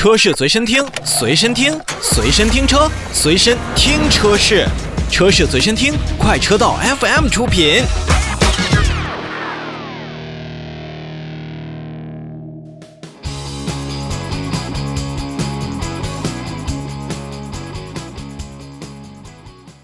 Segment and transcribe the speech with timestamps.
[0.00, 4.66] 车市随身听，随身听，随身听车，随身听车市，
[5.10, 7.82] 车市随身听，快车道 FM 出品。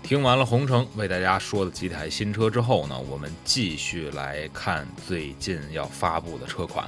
[0.03, 6.87] 听完了红城为大家说的几台新车之后呢，我们继续来看最近要发布的车款。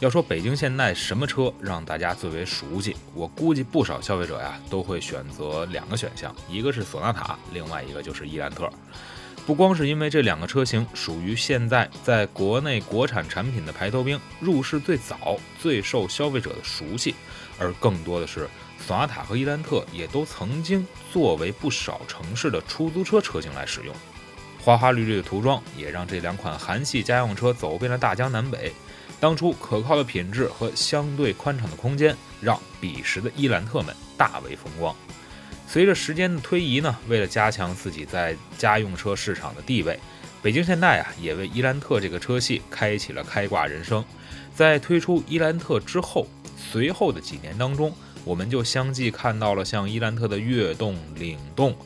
[0.00, 8.70] 要说北京现代什么车让大家最为熟悉，我估计不少消费者呀都会选择两个选项，一个是索纳塔，另外一个就是伊兰特。
[9.46, 17.14] 不光是因为这两个车型属于现在在国内国产产品的排头兵，入市最早、最受消费者的熟悉，
[17.58, 18.46] 而更多的是
[18.78, 23.94] 索纳塔和伊兰特也都曾经作为不少城市的出租车车型来使用。
[24.60, 28.72] 花花绿绿的涂装也让这两款韩系家用车走遍了大江南北。
[29.18, 34.94] 当初可靠的品质和相对宽敞的空间，让彼时的伊兰特们大为风光。
[35.66, 39.98] 随着时间的推移呢，为了加强自己在家用车市场的地位，
[40.42, 44.04] 北京现代啊也为伊兰特这个车系开启了开挂人生。
[44.54, 47.92] 在推出伊兰特之后，随后的几年当中，
[48.24, 51.76] 我们就相继看到了像伊兰特的悦动、领动，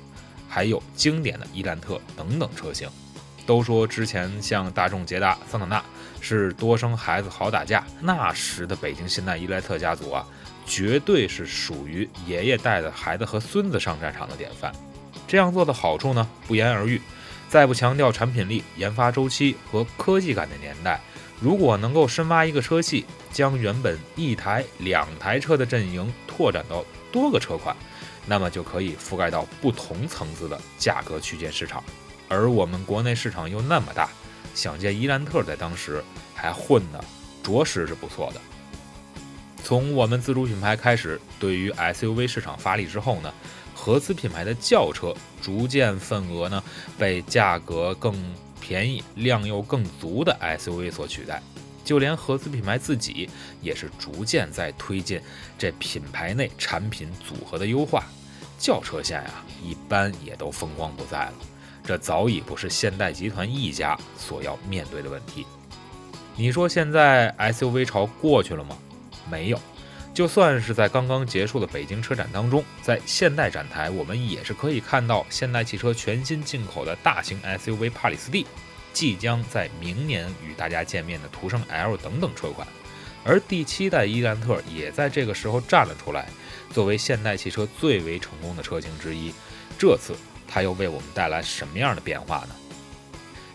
[0.48, 2.88] 还有经典的伊兰特等等车型。
[3.46, 5.82] 都说之前像大众捷达、桑塔纳
[6.20, 10.26] 是多生孩子好打架，那时的北京现代伊莱特家族啊，
[10.66, 14.72] 绝对是属于爷爷带着孩子和孙子上战场的典范。
[15.26, 17.00] 这样做的好处呢，不言而喻。
[17.48, 21.00] 在不强调产品力、研发周期和科技感的年代，
[21.40, 27.74] 如果能够深挖一个车系，将原本一台、两台车的阵营拓展到多个车款，
[28.26, 31.82] 那么就可以覆盖到不同层次的价格区间市场。
[32.28, 34.08] 而我们国内市场又那么大，
[34.54, 36.02] 想见伊兰特在当时
[36.34, 37.04] 还混的
[37.42, 38.40] 着实是不错的。
[39.62, 43.32] 从我们自主品牌开始，对于 SUV 市场发力之后呢，
[43.74, 46.62] 合资品牌的轿车逐渐份额呢
[46.98, 48.14] 被价格更
[48.60, 51.42] 便宜、量又更足的 SUV 所取代。
[51.84, 53.28] 就连合资品牌自己
[53.60, 55.20] 也是逐渐在推进
[55.58, 58.04] 这品牌内产品组合的优化，
[58.58, 61.34] 轿车线啊一般也都风光不再了。
[61.84, 65.46] 这早已不是现代集团一家所要面对的问题。
[66.36, 68.76] 你说现在 SUV 潮过去了吗？
[69.30, 69.60] 没有。
[70.12, 78.46] 就算是在刚刚结束的北京车展当中，在现代展台，我们也是可以看到现代汽车全新进口的大型 SUV 帕里斯蒂，
[78.92, 82.66] 即将在明年与大家见面的途胜 L 等等车款。
[83.24, 86.28] 而第七代伊兰特也在这个时候站了出来，
[86.72, 89.32] 作为现代汽车最为成功的车型之一。
[89.78, 90.14] 这次。
[90.52, 92.48] 它又为我们带来什么样的变化呢？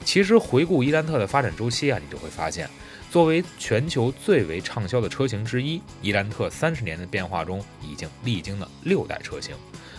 [0.05, 2.69] 其实回顾伊兰特的发展周期啊，你就会发现，
[3.11, 9.55] 作为全球最为畅销的车型之一，伊兰特三十年的变化中已经历经了六代车型，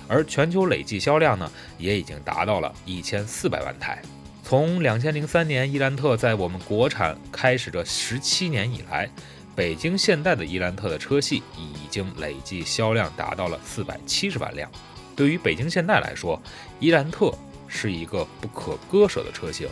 [0.08, 4.00] 而全球累计销量呢，也已经达到了一千四百万台。
[4.44, 9.10] 从两千零三年伊兰特在我们国产开始这十七年以来，
[9.56, 14.70] 北京现代的伊兰特的车系已经累计销量达到了四百七十万辆。
[15.16, 16.40] 对于北京现代来说，
[16.78, 17.32] 伊兰特
[17.66, 19.66] 是一个不可割舍的车型，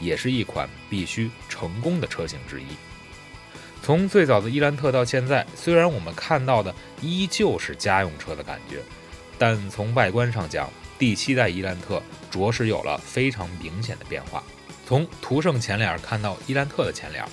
[0.00, 2.64] 也是一款必须成功的车型之一。
[3.82, 8.80] 从最早的伊兰特到现在，虽然我们看到的依旧是家用车的感觉，
[9.38, 10.68] 但从外观上讲，
[10.98, 14.42] 第七代伊兰特着实有了非常明显的变化。
[14.88, 17.24] 从途胜前脸看到伊兰特的前脸。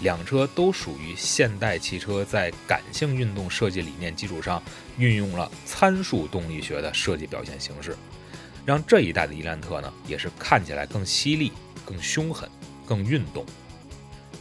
[0.00, 4.60] 两车都属于现代汽车在感性运动设计理念基础上，
[4.98, 7.96] 运用了参数动力学的设计表现形式，
[8.64, 11.52] 让这一代的伊兰特呢，也是看起来更犀利、
[11.84, 12.48] 更凶狠、
[12.84, 13.44] 更运动。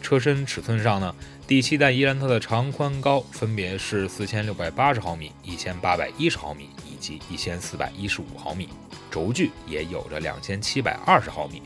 [0.01, 8.67] 车身尺寸上呢，第七代伊兰特的长宽高分别是四千六百八十毫米、一千八百一十毫米以及一千四百一十五毫米，
[9.11, 11.61] 轴距也有着两千七百二十毫米。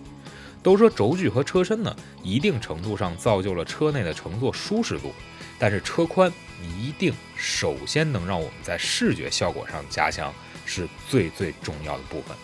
[0.65, 5.13] 都说轴距和车身呢，一定程度上造就了车内的乘坐舒适度，
[5.59, 10.33] 但是车宽一定首先能让我们在视觉效果上加强，
[10.65, 12.35] 是最最重要的部分。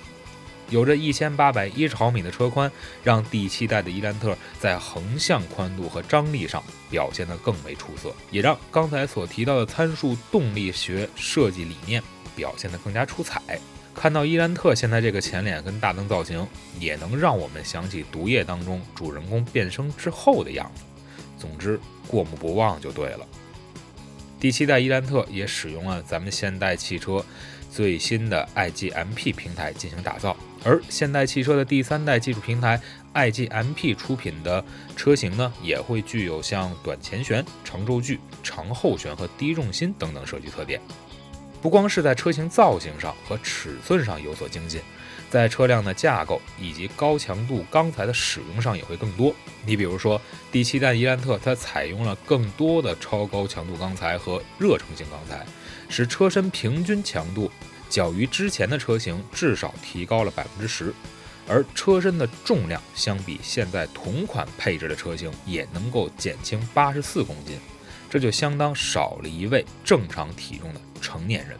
[0.70, 2.72] 有着一千八百一十毫米的车宽，
[3.04, 12.04] 让第七代的伊兰特在横向宽度和张力上表现得更为出色，也让刚才所提到的参数动力学设计理念
[12.36, 13.42] 表现得更加出彩。
[13.94, 16.48] 看到伊兰特现在这个前脸跟大灯造型，
[16.80, 20.84] 也能让我们想起《毒液》当中主人公变身之后的样子。
[21.38, 23.28] 总之，过目不忘就对了。
[24.40, 27.24] 第七代伊兰特也使用了咱们现代汽车
[27.70, 32.82] 最新的 iGMP 平台进行打造，而现代汽车的第三代技术平台
[33.14, 34.64] iGMP 出品的
[34.96, 40.82] 车型呢，也会具有像短前悬、长轴距、长后悬和低重心等等设计特点。
[41.62, 44.82] 不光是在车型造型上和尺寸上有所精进，
[45.30, 49.34] 在车辆的架构以及高强度钢材的使用上也会更多。
[49.66, 50.20] 你比如说，
[50.52, 55.46] 第七代伊兰特它采用了更多的超高强度钢材和热成型钢材，
[55.88, 57.52] 使车身平均强度。
[57.90, 60.94] 较于之前的车型至少提高了百分之十，
[61.46, 67.60] 而车身的重量相比现在同款配置的车型也能够减轻八十四公斤，
[68.12, 71.58] 这就相当少了一位正常体重的成年人。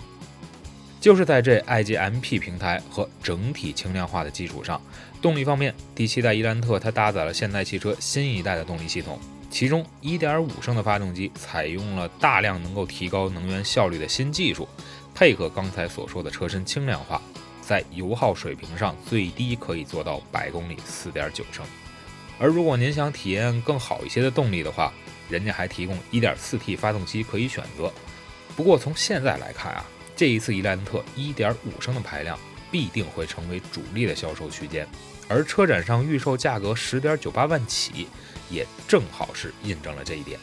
[1.00, 4.80] 就是在这 iGMP 平台和整体轻量化的基础上，
[5.22, 9.18] 动力方面，第七代伊兰特它搭载了现代汽车新一代的动力系统，
[9.50, 14.68] 其中1.5升的发动机采用了大量能够提高能源效率的新技术。
[15.16, 17.22] 配合刚才所说的车身轻量化，
[17.62, 21.66] 在油耗水平上最低可以做到百公里四点九升。
[22.38, 24.94] 而如果您想体验更好一些的动力的话，
[25.32, 27.92] 人家还提供一点四 T 发动机可以选择。
[28.56, 29.86] 不过从现在来看啊，
[30.16, 32.38] 这一次伊兰特一点五升的排量
[32.70, 34.86] 必定会成为主力的销售区间，
[35.28, 38.08] 而车展上预售价格十点九八万起，
[38.50, 40.38] 也正好是印证了这一点。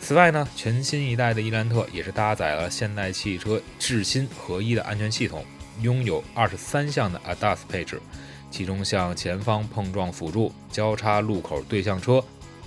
[0.00, 5.44] 此外呢，全新一代的伊兰特也是搭载了现代汽车智新合一的安全系统，
[5.82, 8.00] 拥有二十三项的 ADAS 配置，
[8.48, 12.24] 其中像前方碰撞辅助、交叉路口对向车、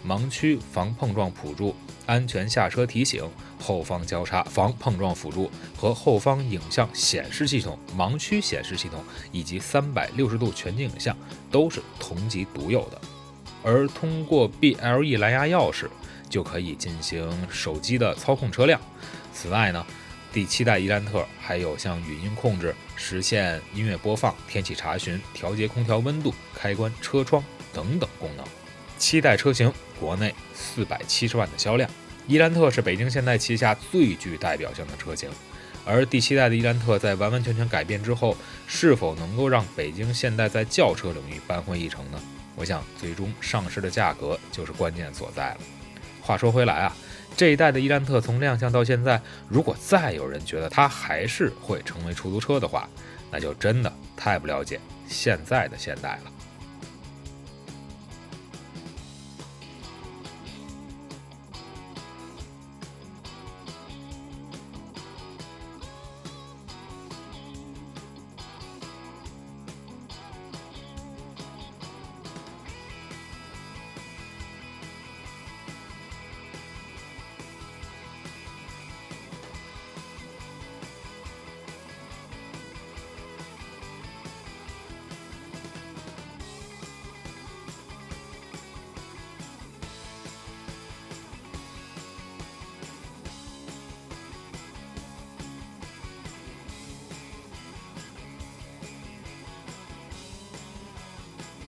[0.08, 1.76] 盲区防碰撞辅助、
[2.06, 3.24] 安全下车提醒、
[3.60, 11.16] 后方交叉防碰撞辅助和后方影像显示系统、盲区显示系统以及三百六十度全景影像
[11.50, 13.02] 都是同级独有的，
[13.64, 15.88] 而通过 BLE 蓝牙钥匙。
[16.30, 18.80] 就可以进行手机的操控车辆。
[19.34, 19.86] 此外呢，
[20.32, 27.44] 第七代伊兰特还有像语音控制、实现音乐播放、天气查询、调节空调温度、开关车窗
[27.74, 28.46] 等等功能。
[29.02, 31.90] 七代车型国内四百七十万的销量，
[32.28, 35.28] 伊兰特是北京现代旗下最具代表性的车型。
[35.84, 38.38] 而第七代的伊兰特在完完全全改变之后，
[38.68, 42.22] 是否能够让北京现代在轿车领域扳回一城呢？
[42.56, 45.58] 我想，最终上市的价格就是关键所在了。
[46.22, 46.96] 话说回来啊，
[47.36, 49.20] 这一代的伊兰特从亮相到现在，
[49.50, 52.88] 如果再有人觉得它还是会成为出租车的话，
[53.32, 56.32] 那就真的太不了解现在的现代了。